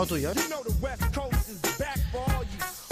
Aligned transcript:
O 0.00 0.06
tuyo. 0.06 0.32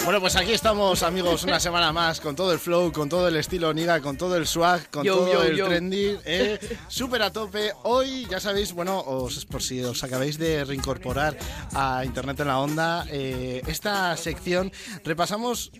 Bueno, 0.04 0.20
pues 0.20 0.36
aquí 0.36 0.52
estamos, 0.52 1.02
amigos, 1.02 1.42
una 1.44 1.58
semana 1.58 1.90
más 1.92 2.20
con 2.20 2.36
todo 2.36 2.52
el 2.52 2.58
flow, 2.58 2.92
con 2.92 3.08
todo 3.08 3.28
el 3.28 3.36
estilo 3.36 3.72
Niga, 3.74 4.00
con 4.00 4.16
todo 4.18 4.36
el 4.36 4.46
swag, 4.46 4.90
con 4.90 5.04
Yo, 5.04 5.16
todo 5.16 5.32
yo, 5.32 5.42
el 5.42 5.56
yo. 5.56 5.66
trendy, 5.68 6.18
eh, 6.24 6.58
súper 6.88 7.22
a 7.22 7.30
tope. 7.30 7.72
Hoy, 7.84 8.26
ya 8.30 8.40
sabéis, 8.40 8.72
bueno, 8.72 9.00
os, 9.00 9.44
por 9.46 9.62
si 9.62 9.82
os 9.82 10.02
acabáis 10.04 10.38
de 10.38 10.64
reincorporar 10.64 11.36
a 11.74 12.04
Internet 12.04 12.40
en 12.40 12.48
la 12.48 12.58
Onda, 12.58 13.06
eh, 13.10 13.62
esta 13.66 14.16
sección 14.16 14.70
repasamos 15.04 15.72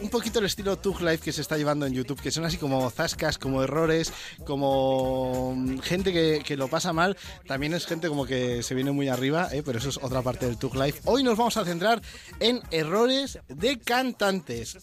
un 0.00 0.10
poquito 0.10 0.38
el 0.38 0.46
estilo 0.46 0.76
Tug 0.76 1.00
Life 1.00 1.18
que 1.18 1.32
se 1.32 1.40
está 1.40 1.56
llevando 1.56 1.86
en 1.86 1.92
YouTube, 1.92 2.20
que 2.20 2.30
son 2.30 2.44
así 2.44 2.56
como 2.56 2.88
zascas, 2.90 3.38
como 3.38 3.62
errores, 3.62 4.12
como 4.44 5.54
mm, 5.56 5.78
gente 5.78 6.12
que, 6.12 6.42
que 6.44 6.56
lo 6.56 6.68
pasa 6.68 6.92
mal. 6.92 7.16
También 7.46 7.74
es 7.74 7.86
gente 7.86 8.08
como 8.08 8.26
que 8.26 8.62
se 8.62 8.74
viene 8.74 8.92
muy 8.92 9.08
arriba, 9.08 9.48
eh, 9.52 9.62
pero 9.64 9.78
eso 9.78 9.88
es 9.88 9.98
otra 10.02 10.22
parte 10.22 10.46
del 10.46 10.58
Tug 10.58 10.74
Life. 10.76 11.00
Hoy 11.04 11.22
nos 11.22 11.36
vamos 11.36 11.56
a 11.56 11.64
centrar 11.64 12.02
en 12.40 12.60
errores 12.70 13.38
de 13.48 13.78
cantantes. 13.78 14.78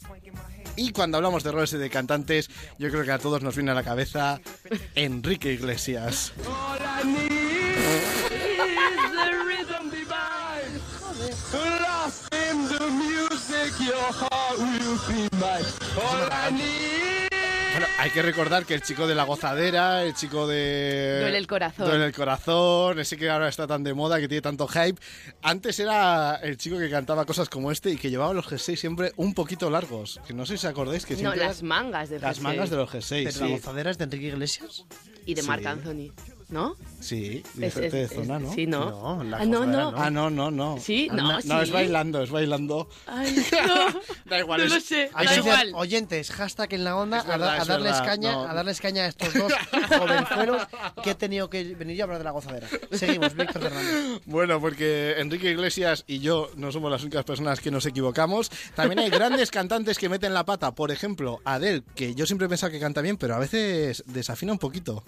Y 0.75 0.91
cuando 0.91 1.17
hablamos 1.17 1.43
de 1.43 1.49
errores 1.49 1.71
de 1.71 1.89
cantantes, 1.89 2.49
yo 2.80 2.89
creo 2.89 3.03
que 3.03 3.11
a 3.11 3.19
todos 3.19 3.43
nos 3.43 3.55
viene 3.55 3.71
a 3.71 3.75
la 3.75 3.83
cabeza 3.83 4.41
Enrique 4.95 5.53
Iglesias. 5.53 6.33
Bueno, 17.71 17.88
hay 17.97 18.11
que 18.11 18.21
recordar 18.21 18.65
que 18.65 18.75
el 18.75 18.81
chico 18.83 19.07
de 19.07 19.15
la 19.15 19.23
gozadera, 19.23 20.03
el 20.03 20.13
chico 20.13 20.45
de... 20.47 21.17
Duele 21.21 21.38
el 21.39 21.47
corazón. 21.47 21.88
Duele 21.88 22.05
el 22.05 22.13
corazón, 22.13 22.99
ese 22.99 23.17
que 23.17 23.29
ahora 23.31 23.49
está 23.49 23.66
tan 23.66 23.83
de 23.83 23.95
moda, 23.95 24.19
que 24.19 24.27
tiene 24.27 24.43
tanto 24.43 24.67
hype. 24.67 25.02
Antes 25.41 25.79
era 25.79 26.35
el 26.43 26.57
chico 26.57 26.77
que 26.77 26.88
cantaba 26.89 27.25
cosas 27.25 27.49
como 27.49 27.71
este 27.71 27.89
y 27.89 27.97
que 27.97 28.11
llevaba 28.11 28.31
los 28.33 28.45
G6 28.45 28.75
siempre 28.75 29.11
un 29.16 29.33
poquito 29.33 29.71
largos. 29.71 30.21
Que 30.27 30.33
no 30.33 30.45
sé 30.45 30.58
si 30.58 30.67
os 30.67 30.71
acordáis 30.71 31.03
que 31.05 31.14
No, 31.16 31.19
siempre... 31.21 31.39
las 31.39 31.64
mangas 31.64 32.09
de 32.09 32.19
las 32.19 32.36
jersey. 32.38 32.44
mangas 32.44 32.69
de 32.69 32.75
los 32.77 32.89
G6, 32.91 33.23
Pero 33.25 33.39
la 33.39 33.45
sí. 33.47 33.52
gozadera 33.53 33.89
es 33.91 33.97
de 33.97 34.03
Enrique 34.03 34.27
Iglesias. 34.27 34.86
Y 35.25 35.33
de 35.33 35.41
Sí. 35.41 35.47
Marc 35.47 35.66
Anthony, 35.66 36.11
¿no? 36.53 36.77
Sí, 37.01 37.43
Es- 37.45 37.55
diferente 37.59 37.97
de 37.97 38.07
zona, 38.07 38.39
¿no? 38.39 38.53
Sí, 38.53 38.65
¿no? 38.67 38.89
No, 39.17 39.23
la 39.25 39.37
ah, 39.39 39.45
no, 39.45 39.65
no. 39.65 39.91
no. 39.91 39.97
Ah, 40.01 40.09
no, 40.09 40.29
no, 40.29 40.51
no. 40.51 40.77
Sí, 40.79 41.09
Ah, 41.11 41.15
no, 41.15 41.23
no, 41.33 41.41
sí. 41.41 41.49
es 41.63 41.71
bailando, 41.71 42.21
es 42.23 42.29
bailando. 42.29 42.87
Ay, 43.07 43.35
no. 43.67 43.99
Da 44.25 44.39
igual, 44.39 44.61
No 44.61 44.67
es- 44.67 44.73
lo 44.73 44.79
sé, 44.79 45.09
da 45.13 45.19
que 45.19 45.27
decir, 45.27 45.39
igual. 45.43 45.71
oyentes, 45.75 46.31
hashtag 46.31 46.73
en 46.75 46.83
la 46.85 46.95
onda, 46.95 47.17
Es 47.19 47.25
verdad, 47.27 47.49
a, 47.49 47.51
da- 47.51 47.59
a 47.59 47.61
es 47.63 47.67
darles 47.67 47.91
verdad, 47.91 48.05
caña, 48.05 48.31
no. 48.31 48.43
a 48.43 48.53
darles 48.53 48.79
caña 48.81 49.03
a 49.03 49.07
estos 49.07 49.33
dos 49.33 49.51
jovenzuelos 49.97 50.67
que 51.03 51.09
he 51.11 51.15
tenido 51.15 51.49
que 51.49 51.63
venir 51.75 51.97
yo 51.97 52.03
a 52.03 52.05
hablar 52.05 52.19
de 52.19 52.23
la 52.23 52.31
gozadera. 52.31 52.67
Seguimos, 52.91 53.33
Víctor 53.35 53.63
Fernández. 53.63 54.21
Bueno, 54.25 54.61
porque 54.61 55.15
Enrique 55.17 55.49
Iglesias 55.51 56.03
y 56.07 56.19
yo 56.19 56.49
no 56.55 56.71
somos 56.71 56.91
las 56.91 57.01
únicas 57.01 57.25
personas 57.25 57.59
que 57.59 57.71
nos 57.71 57.85
equivocamos. 57.85 58.49
También 58.75 58.99
hay 58.99 59.09
grandes 59.09 59.51
cantantes 59.51 59.97
que 59.97 60.07
meten 60.07 60.33
la 60.33 60.45
pata. 60.45 60.71
Por 60.73 60.91
ejemplo, 60.91 61.41
Adele, 61.43 61.83
que 61.95 62.15
yo 62.15 62.25
siempre 62.25 62.45
he 62.45 62.49
pensado 62.49 62.71
que 62.71 62.79
canta 62.79 63.01
bien, 63.01 63.17
pero 63.17 63.35
a 63.35 63.39
veces 63.39 64.03
desafina 64.07 64.53
un 64.53 64.59
poquito. 64.59 65.03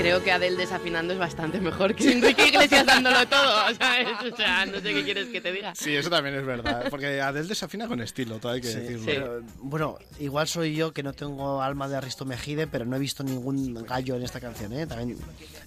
Creo 0.00 0.24
que 0.24 0.32
Adele 0.32 0.56
desafinando 0.56 1.12
es 1.12 1.18
bastante 1.18 1.60
mejor 1.60 1.94
que 1.94 2.10
Enrique 2.12 2.48
Iglesias 2.48 2.86
dándolo 2.86 3.26
todo, 3.28 3.74
¿sabes? 3.78 4.08
O 4.32 4.34
sea, 4.34 4.64
no 4.64 4.80
sé 4.80 4.94
qué 4.94 5.04
quieres 5.04 5.26
que 5.28 5.42
te 5.42 5.52
diga. 5.52 5.74
Sí, 5.74 5.94
eso 5.94 6.08
también 6.08 6.36
es 6.36 6.46
verdad. 6.46 6.86
Porque 6.88 7.20
Adele 7.20 7.48
desafina 7.48 7.86
con 7.86 8.00
estilo, 8.00 8.38
todo 8.38 8.52
hay 8.52 8.62
que 8.62 8.68
Sí, 8.68 8.78
decirlo. 8.80 9.04
pero, 9.04 9.42
bueno, 9.58 9.98
igual 10.18 10.48
soy 10.48 10.74
yo 10.74 10.92
que 10.94 11.02
no 11.02 11.12
tengo 11.12 11.60
alma 11.60 11.86
de 11.86 11.96
Aristo 11.98 12.24
Mejide, 12.24 12.66
pero 12.66 12.86
no 12.86 12.96
he 12.96 12.98
visto 12.98 13.22
ningún 13.22 13.74
gallo 13.86 14.16
en 14.16 14.22
esta 14.22 14.40
canción, 14.40 14.72
¿eh? 14.72 14.86
También 14.86 15.18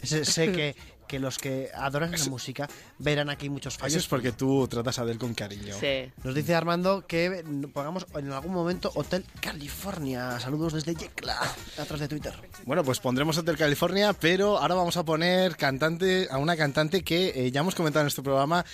sé 0.01 0.51
que, 0.51 0.75
que 1.07 1.19
los 1.19 1.37
que 1.37 1.69
adoran 1.73 2.11
la 2.11 2.25
música 2.25 2.69
verán 2.99 3.29
aquí 3.29 3.49
muchos 3.49 3.77
fallos. 3.77 3.93
Eso 3.93 3.99
es 3.99 4.07
porque 4.07 4.31
tú 4.31 4.67
tratas 4.67 4.99
a 4.99 5.03
Adele 5.03 5.19
con 5.19 5.33
cariño. 5.33 5.75
Sí. 5.79 6.11
Nos 6.23 6.35
dice 6.35 6.55
Armando 6.55 7.05
que 7.07 7.43
pongamos 7.73 8.05
en 8.15 8.31
algún 8.31 8.53
momento 8.53 8.91
Hotel 8.95 9.25
California. 9.39 10.39
Saludos 10.39 10.73
desde 10.73 10.95
Yecla, 10.95 11.39
atrás 11.77 11.99
de 11.99 12.07
Twitter. 12.07 12.33
Bueno, 12.65 12.83
pues 12.83 12.99
pondremos 12.99 13.37
Hotel 13.37 13.57
California, 13.57 14.13
pero 14.13 14.57
ahora 14.57 14.75
vamos 14.75 14.97
a 14.97 15.03
poner 15.03 15.55
cantante 15.55 16.27
a 16.29 16.37
una 16.37 16.55
cantante 16.55 17.03
que 17.03 17.29
eh, 17.35 17.51
ya 17.51 17.61
hemos 17.61 17.75
comentado 17.75 18.01
en 18.01 18.07
este 18.07 18.21
programa 18.21 18.65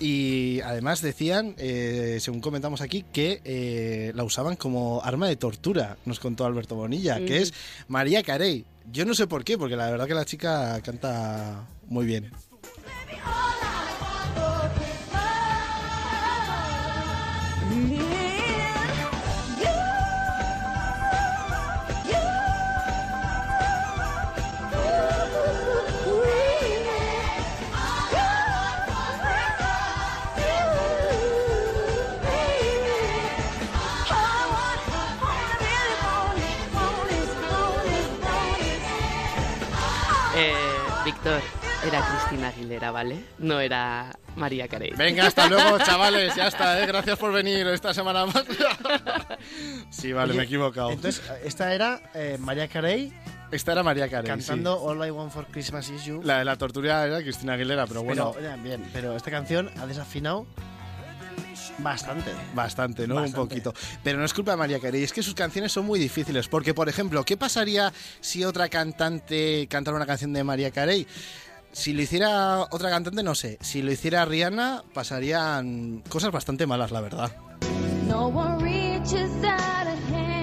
y 0.00 0.60
además 0.62 1.02
decían, 1.02 1.54
eh, 1.58 2.18
según 2.20 2.40
comentamos 2.40 2.80
aquí, 2.80 3.04
que 3.12 3.42
eh, 3.44 4.12
la 4.14 4.24
usaban 4.24 4.56
como 4.56 5.02
arma 5.04 5.28
de 5.28 5.36
tortura, 5.36 5.98
nos 6.06 6.18
contó 6.18 6.46
Alberto 6.46 6.74
Bonilla, 6.74 7.18
que 7.18 7.42
es 7.42 7.52
María 7.86 8.22
Carey. 8.22 8.64
Yo 8.90 9.04
no 9.04 9.14
sé 9.14 9.26
por 9.26 9.44
qué, 9.44 9.58
porque 9.58 9.76
la 9.76 9.90
verdad 9.90 10.08
que 10.08 10.14
la 10.14 10.24
chica 10.24 10.80
canta 10.82 11.66
muy 11.86 12.06
bien. 12.06 12.32
Eh, 40.42 40.54
Víctor, 41.04 41.40
era 41.86 42.00
Cristina 42.00 42.48
Aguilera, 42.48 42.90
¿vale? 42.90 43.24
No 43.38 43.60
era 43.60 44.16
María 44.36 44.68
Carey. 44.68 44.92
Venga, 44.96 45.26
hasta 45.26 45.46
luego, 45.50 45.78
chavales, 45.78 46.34
ya 46.34 46.46
está, 46.48 46.82
¿eh? 46.82 46.86
gracias 46.86 47.18
por 47.18 47.30
venir 47.32 47.66
esta 47.66 47.92
semana 47.92 48.24
más. 48.24 48.44
sí, 49.90 50.12
vale, 50.12 50.30
Oye, 50.30 50.38
me 50.38 50.42
he 50.44 50.46
equivocado. 50.46 50.90
Entonces, 50.92 51.22
esta 51.44 51.74
era 51.74 52.00
eh, 52.14 52.36
María 52.40 52.68
Carey 52.68 53.12
Esta 53.50 53.72
era 53.72 53.82
María 53.82 54.08
Carey. 54.08 54.24
sí. 54.24 54.28
cantando 54.30 54.80
All 54.82 55.06
I 55.06 55.10
Want 55.10 55.30
for 55.32 55.46
Christmas 55.46 55.90
Is 55.90 56.04
You. 56.04 56.22
La 56.22 56.38
de 56.38 56.44
la 56.46 56.56
tortura 56.56 57.04
era 57.06 57.20
Cristina 57.20 57.54
Aguilera, 57.54 57.86
pero 57.86 58.02
bueno, 58.02 58.32
Pero, 58.34 58.50
eh, 58.50 58.56
bien, 58.62 58.88
pero 58.92 59.14
esta 59.16 59.30
canción 59.30 59.70
ha 59.78 59.86
desafinado 59.86 60.46
bastante. 61.78 62.30
Bastante, 62.54 63.06
¿no? 63.06 63.16
Bastante. 63.16 63.40
Un 63.40 63.48
poquito. 63.48 63.74
Pero 64.02 64.18
no 64.18 64.24
es 64.24 64.34
culpa 64.34 64.52
de 64.52 64.56
María 64.56 64.80
Carey, 64.80 65.02
es 65.02 65.12
que 65.12 65.22
sus 65.22 65.34
canciones 65.34 65.72
son 65.72 65.86
muy 65.86 65.98
difíciles. 65.98 66.48
Porque, 66.48 66.74
por 66.74 66.88
ejemplo, 66.88 67.24
¿qué 67.24 67.36
pasaría 67.36 67.92
si 68.20 68.44
otra 68.44 68.68
cantante 68.68 69.66
cantara 69.68 69.96
una 69.96 70.06
canción 70.06 70.32
de 70.32 70.44
María 70.44 70.70
Carey? 70.70 71.06
Si 71.72 71.92
lo 71.92 72.02
hiciera 72.02 72.62
otra 72.70 72.90
cantante, 72.90 73.22
no 73.22 73.34
sé. 73.34 73.58
Si 73.60 73.82
lo 73.82 73.92
hiciera 73.92 74.24
Rihanna, 74.24 74.84
pasarían 74.92 76.02
cosas 76.08 76.32
bastante 76.32 76.66
malas, 76.66 76.90
la 76.90 77.00
verdad. 77.00 77.30
No 78.08 78.26
one 78.26 78.60
reaches 78.60 79.30
out 79.44 79.86
a 79.86 79.96
hand 80.12 80.39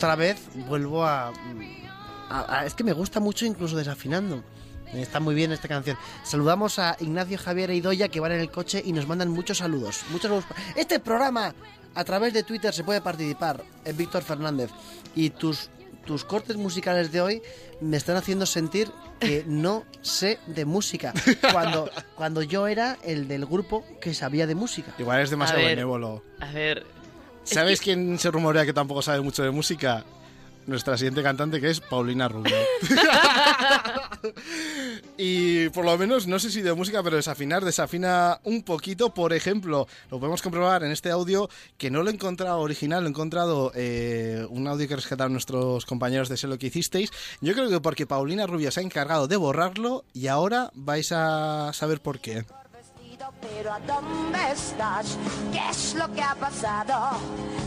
otra 0.00 0.16
vez 0.16 0.38
vuelvo 0.66 1.04
a, 1.04 1.28
a- 2.30 2.60
a- 2.60 2.66
Es 2.66 2.74
que 2.74 2.84
me 2.84 2.92
gusta 2.94 3.20
mucho 3.20 3.44
incluso 3.44 3.76
desafinando. 3.76 4.42
Está 4.94 5.20
muy 5.20 5.34
bien 5.34 5.52
esta 5.52 5.68
canción. 5.68 5.96
Saludamos 6.24 6.78
a 6.78 6.96
Ignacio 7.00 7.38
Javier 7.38 7.70
e 7.70 7.76
Idoya 7.76 8.08
que 8.08 8.18
van 8.18 8.32
en 8.32 8.40
el 8.40 8.50
coche 8.50 8.82
y 8.84 8.92
nos 8.92 9.06
mandan 9.06 9.28
muchos 9.28 9.58
saludos. 9.58 10.00
Muchos 10.10 10.22
saludos. 10.30 10.44
Este 10.74 10.98
programa 10.98 11.54
a 11.94 12.04
través 12.04 12.32
de 12.32 12.42
Twitter 12.42 12.72
se 12.72 12.82
puede 12.82 13.00
participar. 13.02 13.62
Es 13.84 13.94
Víctor 13.96 14.22
Fernández. 14.22 14.70
Y 15.14 15.30
tus, 15.30 15.68
tus 16.06 16.24
cortes 16.24 16.56
musicales 16.56 17.12
de 17.12 17.20
hoy 17.20 17.42
me 17.80 17.98
están 17.98 18.16
haciendo 18.16 18.46
sentir 18.46 18.90
que 19.20 19.44
no 19.46 19.84
sé 20.00 20.38
de 20.48 20.64
música. 20.64 21.12
Cuando, 21.52 21.88
cuando 22.16 22.42
yo 22.42 22.66
era 22.66 22.96
el 23.04 23.28
del 23.28 23.44
grupo 23.46 23.84
que 24.00 24.12
sabía 24.14 24.46
de 24.48 24.54
música. 24.56 24.92
Igual 24.98 25.20
es 25.20 25.30
demasiado 25.30 25.60
A 25.60 25.66
ver. 25.66 25.76
benévolo. 25.76 26.24
A 26.40 26.50
ver. 26.50 26.84
Es 27.44 27.50
¿Sabes 27.50 27.80
que- 27.80 27.84
quién 27.94 28.18
se 28.18 28.30
rumorea 28.30 28.64
que 28.66 28.72
tampoco 28.72 29.02
sabe 29.02 29.20
mucho 29.20 29.42
de 29.42 29.50
música? 29.50 30.04
nuestra 30.66 30.96
siguiente 30.96 31.22
cantante, 31.22 31.60
que 31.60 31.70
es 31.70 31.80
Paulina 31.80 32.28
Rubio. 32.28 32.54
y 35.16 35.68
por 35.70 35.84
lo 35.84 35.96
menos, 35.98 36.26
no 36.26 36.38
sé 36.38 36.50
si 36.50 36.62
de 36.62 36.72
música, 36.74 37.02
pero 37.02 37.16
desafinar, 37.16 37.64
desafina 37.64 38.38
un 38.44 38.62
poquito. 38.62 39.12
Por 39.12 39.32
ejemplo, 39.32 39.88
lo 40.10 40.18
podemos 40.20 40.42
comprobar 40.42 40.84
en 40.84 40.92
este 40.92 41.10
audio, 41.10 41.48
que 41.76 41.90
no 41.90 42.02
lo 42.02 42.10
he 42.10 42.14
encontrado 42.14 42.60
original, 42.60 43.02
lo 43.02 43.08
he 43.08 43.10
encontrado 43.10 43.72
eh, 43.74 44.46
un 44.50 44.68
audio 44.68 44.86
que 44.86 44.96
rescataron 44.96 45.32
nuestros 45.32 45.86
compañeros 45.86 46.28
de 46.28 46.36
Sé 46.36 46.46
lo 46.46 46.58
que 46.58 46.68
hicisteis. 46.68 47.10
Yo 47.40 47.54
creo 47.54 47.68
que 47.68 47.80
porque 47.80 48.06
Paulina 48.06 48.46
Rubio 48.46 48.70
se 48.70 48.80
ha 48.80 48.84
encargado 48.84 49.26
de 49.26 49.36
borrarlo 49.36 50.04
y 50.12 50.28
ahora 50.28 50.70
vais 50.74 51.10
a 51.12 51.72
saber 51.72 52.00
por 52.00 52.20
qué. 52.20 52.44
Pero 53.56 53.72
¿a 53.72 53.80
dónde 53.80 54.52
estás? 54.52 55.16
¿Qué 55.52 55.60
es 55.70 55.94
lo 55.94 56.12
que 56.12 56.22
ha 56.22 56.34
pasado? 56.34 57.18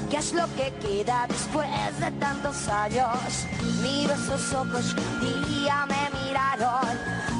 ¿Qué 0.10 0.18
es 0.18 0.34
lo 0.34 0.46
que 0.56 0.74
queda 0.82 1.26
después 1.28 1.68
de 2.00 2.12
tantos 2.12 2.68
años? 2.68 3.46
Miro 3.82 4.14
esos 4.14 4.54
ojos 4.54 4.94
un 4.94 5.46
día 5.48 5.86
me 5.88 6.10
miraron. 6.20 6.98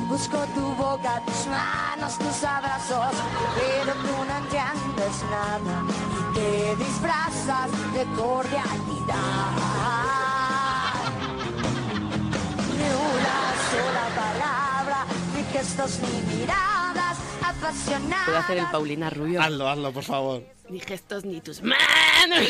Busco 0.08 0.38
tu 0.56 0.66
boca, 0.76 1.22
tus 1.26 1.48
manos, 1.48 2.18
tus 2.18 2.44
abrazos, 2.44 3.16
pero 3.56 3.94
tú 3.94 4.16
no 4.28 4.38
entiendes 4.38 5.16
nada 5.32 5.84
y 5.88 6.36
te 6.36 6.76
disfrazas 6.76 7.72
de 7.94 8.04
cordialidad. 8.16 9.54
Ni 12.78 12.90
una 13.14 13.40
sola 13.70 14.06
palabra, 14.22 15.06
ni 15.36 15.44
gestos 15.52 16.00
ni 16.02 16.36
miradas. 16.36 17.23
Puedo 18.26 18.38
hacer 18.38 18.58
el 18.58 18.66
Paulina 18.72 19.10
Rubio. 19.10 19.42
Hazlo, 19.42 19.70
hazlo, 19.70 19.94
por 19.94 20.04
favor. 20.04 20.44
Ni 20.70 20.82
gestos 20.82 21.24
ni 21.24 21.40
tus 21.40 21.62
manos. 21.62 21.78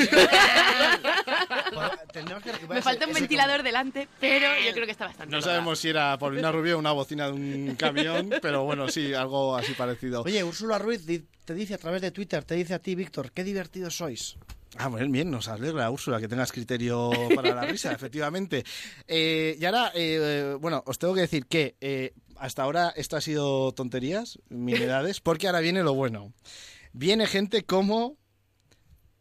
Me 2.69 2.81
falta 2.81 3.05
un 3.05 3.13
ventilador 3.13 3.61
delante, 3.61 4.07
pero 4.19 4.47
yo 4.65 4.73
creo 4.73 4.85
que 4.85 4.91
está 4.91 5.05
bastante. 5.05 5.29
No 5.31 5.37
logrado. 5.37 5.55
sabemos 5.55 5.79
si 5.79 5.89
era 5.89 6.17
Paulina 6.17 6.51
Rubio 6.51 6.77
o 6.77 6.79
una 6.79 6.93
bocina 6.93 7.27
de 7.27 7.33
un 7.33 7.75
camión, 7.75 8.31
pero 8.41 8.63
bueno, 8.63 8.89
sí, 8.89 9.13
algo 9.13 9.55
así 9.55 9.73
parecido. 9.73 10.23
Oye, 10.23 10.43
Úrsula 10.43 10.79
Ruiz 10.79 11.05
te 11.45 11.53
dice 11.53 11.75
a 11.75 11.77
través 11.77 12.01
de 12.01 12.09
Twitter, 12.11 12.43
te 12.43 12.55
dice 12.55 12.73
a 12.73 12.79
ti, 12.79 12.95
Víctor, 12.95 13.31
qué 13.31 13.43
divertidos 13.43 13.97
sois. 13.97 14.35
Ah, 14.77 14.87
bueno, 14.87 15.07
bien, 15.11 15.29
nos 15.29 15.47
alegra, 15.47 15.91
Úrsula, 15.91 16.19
que 16.19 16.27
tengas 16.27 16.51
criterio 16.51 17.11
para 17.35 17.53
la 17.53 17.61
risa, 17.63 17.91
efectivamente. 17.91 18.63
Eh, 19.07 19.55
y 19.59 19.65
ahora, 19.65 19.91
eh, 19.93 20.57
bueno, 20.59 20.81
os 20.87 20.97
tengo 20.97 21.13
que 21.13 21.21
decir 21.21 21.45
que 21.45 21.75
eh, 21.79 22.13
hasta 22.37 22.63
ahora 22.63 22.93
esto 22.95 23.15
ha 23.17 23.21
sido 23.21 23.71
tonterías, 23.73 24.39
minedades, 24.49 25.21
porque 25.21 25.47
ahora 25.47 25.59
viene 25.59 25.83
lo 25.83 25.93
bueno. 25.93 26.33
Viene 26.91 27.25
gente 27.27 27.63
como 27.63 28.17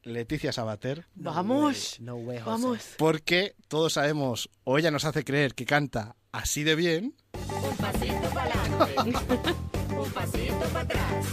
Leticia 0.02 0.52
Sabater, 0.52 1.06
Vamos. 1.14 1.96
No 2.00 2.16
way. 2.16 2.40
Vamos. 2.44 2.94
porque 2.98 3.54
todos 3.68 3.92
sabemos, 3.94 4.50
o 4.64 4.78
ella 4.78 4.90
nos 4.90 5.04
hace 5.04 5.24
creer 5.24 5.54
que 5.54 5.64
canta 5.64 6.16
así 6.32 6.64
de 6.64 6.74
bien, 6.74 7.14
Un 7.32 7.76
pasito 7.76 8.28
para 8.34 8.62
adelante, 8.62 9.54
un 9.96 10.10
pasito 10.10 10.58
para 10.72 10.80
atrás, 10.80 11.26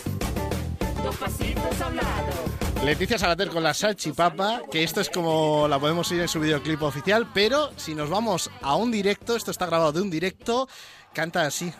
dos 1.03 1.15
pasitos 1.17 1.81
a 1.81 1.87
un 1.87 1.95
lado. 1.95 2.59
Leticia 2.83 3.17
Sabater 3.17 3.49
con 3.49 3.63
la 3.63 3.73
salchipapa, 3.73 4.61
que 4.71 4.83
esto 4.83 5.01
es 5.01 5.09
como 5.09 5.67
la 5.67 5.79
podemos 5.79 6.09
ir 6.11 6.21
en 6.21 6.27
su 6.27 6.39
videoclip 6.39 6.81
oficial, 6.81 7.27
pero 7.33 7.71
si 7.75 7.93
nos 7.93 8.09
vamos 8.09 8.49
a 8.61 8.75
un 8.75 8.91
directo, 8.91 9.35
esto 9.35 9.51
está 9.51 9.65
grabado 9.65 9.91
de 9.91 10.01
un 10.01 10.09
directo, 10.09 10.67
canta 11.13 11.45
así. 11.45 11.67
Es 11.67 11.73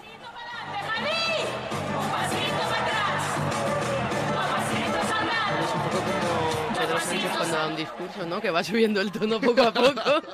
un 5.74 5.82
poco 5.84 6.04
como 6.04 6.78
Pedro 6.78 7.00
Sánchez 7.00 7.32
cuando 7.38 7.56
da 7.56 7.68
un 7.68 7.76
discurso, 7.76 8.26
¿no? 8.26 8.42
Que 8.42 8.52
va 8.52 8.64
subiendo 8.64 9.00
el 9.00 9.12
tono 9.12 9.40
poco 9.40 9.62
a 9.62 9.74
poco. 9.74 10.02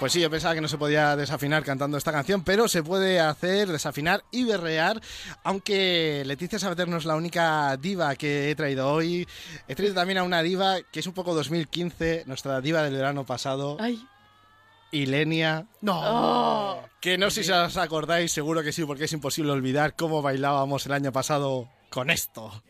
Pues 0.00 0.14
sí, 0.14 0.20
yo 0.22 0.30
pensaba 0.30 0.54
que 0.54 0.62
no 0.62 0.68
se 0.68 0.78
podía 0.78 1.14
desafinar 1.14 1.62
cantando 1.62 1.98
esta 1.98 2.10
canción, 2.10 2.42
pero 2.42 2.68
se 2.68 2.82
puede 2.82 3.20
hacer 3.20 3.68
desafinar 3.68 4.24
y 4.30 4.44
berrear, 4.44 4.98
aunque 5.44 6.22
Leticia 6.24 6.58
Sabater 6.58 6.88
no 6.88 6.96
es 6.96 7.04
la 7.04 7.16
única 7.16 7.76
diva 7.76 8.16
que 8.16 8.50
he 8.50 8.54
traído 8.54 8.90
hoy. 8.90 9.28
He 9.68 9.74
traído 9.74 9.94
también 9.94 10.16
a 10.16 10.22
una 10.22 10.40
diva 10.40 10.78
que 10.90 11.00
es 11.00 11.06
un 11.06 11.12
poco 11.12 11.34
2015, 11.34 12.24
nuestra 12.24 12.62
diva 12.62 12.82
del 12.82 12.94
verano 12.94 13.26
pasado, 13.26 13.76
Ay. 13.78 14.02
Ilenia. 14.90 15.66
No. 15.82 16.00
Oh. 16.02 16.88
Que 17.02 17.18
no 17.18 17.30
sé 17.30 17.44
si 17.44 17.52
os 17.52 17.76
acordáis, 17.76 18.32
seguro 18.32 18.62
que 18.62 18.72
sí, 18.72 18.82
porque 18.86 19.04
es 19.04 19.12
imposible 19.12 19.52
olvidar 19.52 19.96
cómo 19.96 20.22
bailábamos 20.22 20.86
el 20.86 20.92
año 20.92 21.12
pasado 21.12 21.68
con 21.90 22.08
esto. 22.08 22.62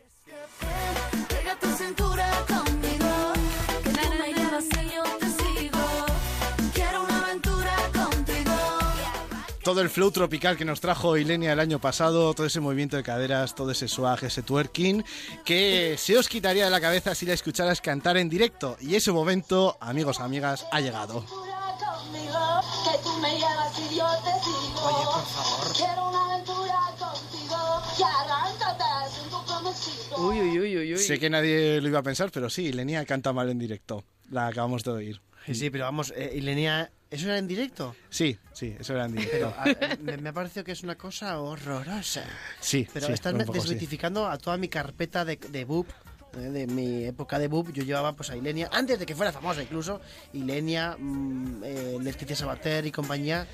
Todo 9.63 9.81
el 9.81 9.91
flow 9.91 10.09
tropical 10.09 10.57
que 10.57 10.65
nos 10.65 10.81
trajo 10.81 11.17
Ilenia 11.17 11.53
el 11.53 11.59
año 11.59 11.79
pasado, 11.79 12.33
todo 12.33 12.47
ese 12.47 12.59
movimiento 12.59 12.97
de 12.97 13.03
caderas, 13.03 13.53
todo 13.53 13.71
ese 13.71 13.87
swag, 13.87 14.23
ese 14.23 14.41
twerking, 14.41 15.05
que 15.45 15.95
se 15.99 16.17
os 16.17 16.27
quitaría 16.27 16.65
de 16.65 16.71
la 16.71 16.81
cabeza 16.81 17.13
si 17.13 17.27
la 17.27 17.33
escucharas 17.33 17.79
cantar 17.79 18.17
en 18.17 18.27
directo. 18.27 18.75
Y 18.81 18.95
ese 18.95 19.11
momento, 19.11 19.77
amigos, 19.79 20.19
amigas, 20.19 20.65
ha 20.71 20.81
llegado. 20.81 21.23
conmigo, 21.23 22.61
que 22.83 23.03
tú 23.03 23.13
me 23.21 23.35
llevas 23.35 23.79
y 23.79 23.95
yo 23.95 24.07
te 24.23 24.43
sigo. 24.43 24.81
Oye, 24.83 25.05
por 25.05 25.25
favor. 25.25 25.75
Quiero 25.75 26.09
una 26.09 26.33
aventura 26.33 26.79
contigo, 26.97 27.81
y 27.99 28.01
arráncate, 28.01 28.83
siento 29.13 29.45
prometido. 29.45 30.27
Uy, 30.27 30.41
uy, 30.41 30.59
uy, 30.59 30.77
uy, 30.77 30.93
uy. 30.93 30.99
Sé 30.99 31.19
que 31.19 31.29
nadie 31.29 31.79
lo 31.81 31.87
iba 31.87 31.99
a 31.99 32.03
pensar, 32.03 32.31
pero 32.31 32.49
sí, 32.49 32.65
Ilenia 32.65 33.05
canta 33.05 33.31
mal 33.31 33.49
en 33.49 33.59
directo. 33.59 34.03
La 34.31 34.47
acabamos 34.47 34.83
de 34.83 34.91
oír. 34.91 35.21
Sí, 35.45 35.55
sí, 35.55 35.69
pero 35.69 35.85
vamos, 35.85 36.13
eh, 36.15 36.31
Ilenia, 36.35 36.91
¿eso 37.09 37.25
era 37.27 37.37
en 37.37 37.47
directo? 37.47 37.95
Sí, 38.09 38.37
sí, 38.53 38.75
eso 38.79 38.93
era 38.93 39.05
en 39.05 39.13
directo. 39.13 39.31
Pero 39.31 39.47
a- 39.57 39.97
me, 39.99 40.17
me 40.17 40.29
ha 40.29 40.33
parecido 40.33 40.63
que 40.63 40.71
es 40.73 40.83
una 40.83 40.95
cosa 40.95 41.39
horrorosa. 41.39 42.23
Sí, 42.59 42.87
Pero 42.93 43.07
sí, 43.07 43.13
estás 43.13 43.33
un 43.33 43.39
poco 43.45 43.53
sí. 43.59 43.59
desmitificando 43.69 44.27
a 44.27 44.37
toda 44.37 44.57
mi 44.57 44.67
carpeta 44.69 45.25
de, 45.25 45.37
de 45.37 45.65
Boop. 45.65 45.87
eh, 46.35 46.39
De 46.39 46.67
mi 46.67 47.05
época 47.05 47.39
de 47.39 47.47
Boop, 47.47 47.71
yo 47.73 47.83
llevaba 47.83 48.13
pues 48.15 48.29
a 48.29 48.37
Ilenia, 48.37 48.69
antes 48.71 48.99
de 48.99 49.05
que 49.05 49.15
fuera 49.15 49.31
famosa 49.31 49.61
incluso, 49.63 49.99
Ilenia, 50.33 50.95
mm, 50.97 51.63
eh, 51.63 51.97
Leticia 52.01 52.35
Sabater 52.35 52.85
y 52.85 52.91
compañía. 52.91 53.47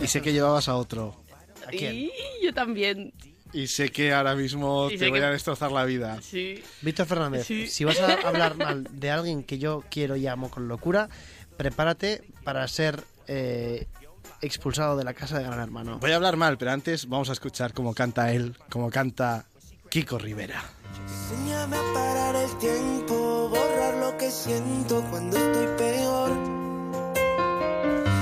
Y 0.00 0.06
sé 0.06 0.20
que 0.22 0.32
llevabas 0.32 0.68
a 0.68 0.76
otro. 0.76 1.16
¿A 1.66 1.70
quién? 1.70 1.94
Y 1.96 2.10
yo 2.42 2.52
también. 2.54 3.12
Y 3.52 3.66
sé 3.66 3.90
que 3.90 4.12
ahora 4.12 4.34
mismo 4.36 4.88
Y 4.90 4.96
te 4.98 5.08
voy 5.08 5.18
que- 5.20 5.26
a 5.26 5.30
destrozar 5.30 5.72
la 5.72 5.84
vida. 5.84 6.18
Sí. 6.22 6.62
Víctor 6.82 7.06
Fernández, 7.06 7.46
Sí. 7.46 7.66
si 7.66 7.84
vas 7.84 7.98
a 8.00 8.14
hablar 8.28 8.56
mal 8.56 8.86
de 8.92 9.10
alguien 9.10 9.42
que 9.42 9.58
yo 9.58 9.82
quiero 9.90 10.14
y 10.16 10.26
amo 10.26 10.50
con 10.50 10.68
locura, 10.68 11.08
prepárate 11.56 12.22
para 12.44 12.66
ser 12.68 13.02
eh, 13.26 13.86
expulsado 14.40 14.96
de 14.96 15.04
la 15.04 15.14
casa 15.14 15.38
de 15.38 15.44
Gran 15.44 15.60
Hermano. 15.60 15.98
Voy 16.00 16.10
a 16.12 16.16
hablar 16.16 16.36
mal, 16.36 16.58
pero 16.58 16.70
antes 16.72 17.08
vamos 17.08 17.28
a 17.28 17.32
escuchar 17.32 17.72
cómo 17.72 17.94
canta 17.94 18.32
él, 18.32 18.56
cómo 18.70 18.90
canta 18.90 19.44
Kiko 19.88 20.18
Rivera. 20.18 20.62
Enséñame 21.06 21.76
a 21.76 21.92
parar 21.94 22.34
el 22.36 22.58
tiempo, 22.58 23.48
borrar 23.48 23.94
lo 23.98 24.16
que 24.18 24.30
siento 24.30 25.04
cuando 25.10 25.36
estoy 25.36 25.66
peor. 25.76 26.30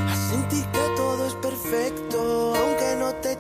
A 0.08 0.16
sentir 0.30 0.64
que 0.66 0.94
todo 0.96 1.26
es 1.26 1.34
perfecto, 1.34 2.47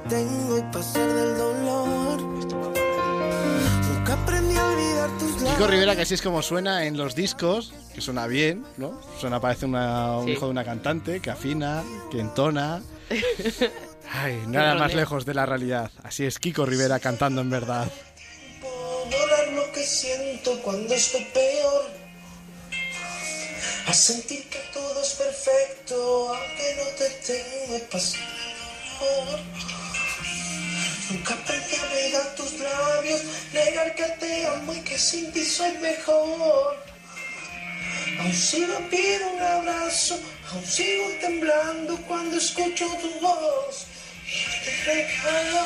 tengo 0.08 0.58
y 0.58 0.62
pasar 0.72 1.08
del 1.08 1.36
dolor. 1.36 2.20
Nunca 2.20 4.12
aprendí 4.14 4.56
a 4.56 4.64
olvidar 4.64 5.10
tus 5.18 5.32
Kiko 5.32 5.44
labios. 5.50 5.70
Rivera, 5.70 5.96
que 5.96 6.02
así 6.02 6.14
es 6.14 6.22
como 6.22 6.42
suena 6.42 6.84
en 6.86 6.96
los 6.96 7.14
discos, 7.14 7.72
que 7.94 8.00
suena 8.00 8.26
bien, 8.26 8.64
¿no? 8.76 9.00
Suena, 9.20 9.40
parece 9.40 9.66
una- 9.66 10.16
un 10.18 10.26
Sí. 10.26 10.32
hijo 10.32 10.46
de 10.46 10.50
una 10.52 10.64
cantante, 10.64 11.20
que 11.20 11.30
afina, 11.30 11.82
que 12.10 12.20
entona. 12.20 12.82
Ay, 14.10 14.42
nada 14.46 14.74
más 14.74 14.94
lejos 14.94 15.26
de 15.26 15.34
la 15.34 15.44
realidad. 15.46 15.90
Así 16.02 16.24
es 16.24 16.38
Kiko 16.38 16.64
Rivera 16.64 16.98
cantando 16.98 17.40
en 17.42 17.50
verdad. 17.50 17.86
borrar 19.10 19.52
lo 19.54 19.72
que 19.72 19.84
siento 19.84 20.60
cuando 20.62 20.92
estoy 20.94 21.24
peor. 21.32 21.86
A 23.86 23.92
sentir 23.94 24.46
que 24.50 24.58
todo 24.74 25.00
es 25.02 25.12
perfecto, 25.14 26.28
aunque 26.34 26.76
no 26.76 26.84
te 26.98 27.08
tengo 27.26 27.88
pasar 27.90 28.20
dolor. 29.00 29.40
Nunca 31.10 31.32
aprendí 31.32 31.74
a 31.76 31.86
mirar 31.94 32.34
tus 32.34 32.52
labios, 32.60 33.22
negar 33.54 33.94
que 33.94 34.04
te 34.20 34.46
amo 34.46 34.74
y 34.74 34.80
que 34.80 34.98
sin 34.98 35.32
ti 35.32 35.42
soy 35.42 35.72
mejor. 35.78 36.76
Aún 38.20 38.34
sigo 38.34 38.78
pido 38.90 39.30
un 39.30 39.40
abrazo, 39.40 40.20
aún 40.50 40.66
sigo 40.66 41.08
temblando 41.22 41.96
cuando 42.06 42.36
escucho 42.36 42.86
tu 43.00 43.20
voz. 43.20 43.86
Y 44.26 44.64
te 44.64 44.84
regalo 44.84 45.64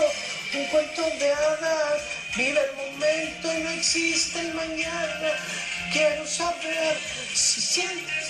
un 0.54 0.64
cuento 0.66 1.02
de 1.18 1.32
hadas, 1.32 2.02
vive 2.36 2.60
el 2.60 2.76
momento 2.76 3.52
y 3.52 3.62
no 3.64 3.70
existe 3.70 4.38
el 4.38 4.54
mañana. 4.54 5.30
Quiero 5.92 6.24
saber 6.24 6.96
si 7.34 7.60
sientes 7.60 8.21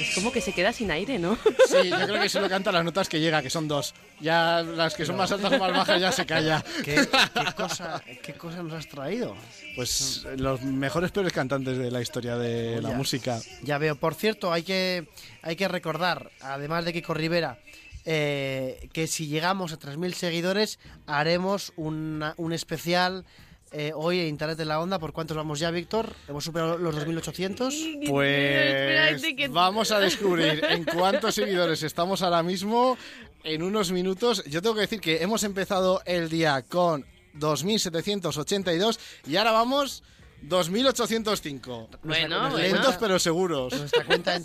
Es 0.00 0.14
como 0.14 0.30
que 0.32 0.40
se 0.40 0.52
queda 0.52 0.72
sin 0.72 0.90
aire, 0.90 1.18
¿no? 1.18 1.36
Sí, 1.68 1.88
yo 1.90 2.06
creo 2.06 2.20
que 2.22 2.28
solo 2.28 2.48
canta 2.48 2.70
las 2.72 2.84
notas 2.84 3.08
que 3.08 3.18
llega, 3.20 3.40
que 3.42 3.50
son 3.50 3.66
dos. 3.68 3.94
Ya 4.20 4.62
las 4.62 4.94
que 4.94 5.06
son 5.06 5.16
más 5.16 5.32
altas 5.32 5.52
o 5.52 5.58
más 5.58 5.72
bajas 5.72 6.00
ya 6.00 6.12
se 6.12 6.26
calla. 6.26 6.62
¿Qué, 6.84 6.94
qué 7.34 7.52
cosa, 7.56 8.02
¿Qué 8.22 8.34
cosa 8.34 8.62
nos 8.62 8.72
has 8.74 8.86
traído? 8.88 9.34
Pues 9.74 10.26
los 10.36 10.62
mejores 10.62 11.10
peores 11.12 11.32
cantantes 11.32 11.78
de 11.78 11.90
la 11.90 12.00
historia 12.02 12.36
de 12.36 12.80
la 12.82 12.90
Ya. 12.90 12.96
música. 12.96 13.40
Ya 13.62 13.78
veo. 13.78 13.96
Por 13.96 14.14
cierto, 14.14 14.52
hay 14.52 14.62
que, 14.62 15.08
hay 15.42 15.56
que 15.56 15.68
recordar, 15.68 16.30
además 16.40 16.84
de 16.84 16.92
Kiko 16.92 17.14
Rivera, 17.14 17.58
eh, 18.04 18.88
que 18.92 19.06
si 19.06 19.26
llegamos 19.26 19.72
a 19.72 19.78
3.000 19.78 20.12
seguidores, 20.14 20.78
haremos 21.06 21.72
una- 21.76 22.34
un 22.36 22.52
especial 22.52 23.24
eh, 23.72 23.92
hoy 23.94 24.20
en 24.20 24.28
Internet 24.28 24.58
de 24.58 24.64
la 24.64 24.80
Onda. 24.80 24.98
¿Por 24.98 25.12
cuántos 25.12 25.36
vamos 25.36 25.58
ya, 25.58 25.70
Víctor? 25.70 26.14
¿Hemos 26.28 26.44
superado 26.44 26.78
los 26.78 26.94
2.800? 26.96 28.06
Pues 28.08 29.50
vamos 29.50 29.90
a 29.90 29.98
descubrir 30.00 30.64
en 30.68 30.84
cuántos 30.84 31.34
seguidores 31.34 31.82
estamos 31.82 32.22
ahora 32.22 32.42
mismo 32.42 32.96
en 33.44 33.62
unos 33.62 33.92
minutos. 33.92 34.44
Yo 34.44 34.62
tengo 34.62 34.74
que 34.74 34.82
decir 34.82 35.00
que 35.00 35.22
hemos 35.22 35.44
empezado 35.44 36.02
el 36.04 36.28
día 36.28 36.62
con 36.62 37.04
2.782 37.38 38.98
y 39.26 39.36
ahora 39.36 39.52
vamos 39.52 40.02
2.805. 40.42 41.88
Bueno. 42.02 42.56
Lentos 42.56 42.96
pero 42.98 43.18
seguros. 43.18 43.72
Nuestra 43.74 44.04
cuenta 44.04 44.34
en 44.34 44.44